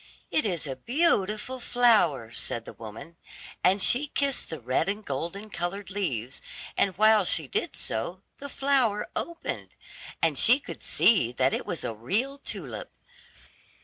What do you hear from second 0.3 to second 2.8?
"It is a beautiful flower," said the